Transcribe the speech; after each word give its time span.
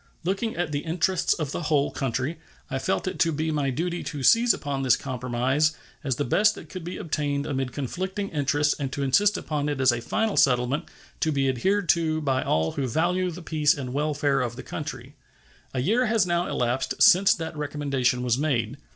Looking 0.23 0.55
at 0.55 0.71
the 0.71 0.79
interests 0.79 1.33
of 1.35 1.51
the 1.51 1.61
whole 1.61 1.91
country, 1.91 2.39
I 2.71 2.79
felt 2.79 3.07
it 3.07 3.19
to 3.19 3.31
be 3.31 3.51
my 3.51 3.69
duty 3.69 4.01
to 4.05 4.23
seize 4.23 4.51
upon 4.51 4.81
this 4.81 4.97
compromise 4.97 5.73
as 6.03 6.15
the 6.15 6.25
best 6.25 6.55
that 6.55 6.69
could 6.69 6.83
be 6.83 6.97
obtained 6.97 7.45
amid 7.45 7.71
conflicting 7.71 8.29
interests 8.29 8.73
and 8.79 8.91
to 8.93 9.03
insist 9.03 9.37
upon 9.37 9.69
it 9.69 9.79
as 9.79 9.91
a 9.91 10.01
final 10.01 10.37
settlement, 10.37 10.85
to 11.19 11.31
be 11.31 11.47
adhered 11.47 11.87
to 11.89 12.19
by 12.19 12.41
all 12.41 12.71
who 12.71 12.87
value 12.87 13.29
the 13.29 13.43
peace 13.43 13.75
and 13.77 13.93
welfare 13.93 14.41
of 14.41 14.55
the 14.55 14.63
country. 14.63 15.13
A 15.71 15.81
year 15.81 16.07
has 16.07 16.25
now 16.25 16.47
elapsed 16.47 16.95
since 17.03 17.35
that 17.35 17.55
recommendation 17.55 18.23
was 18.23 18.39
made. 18.39 18.77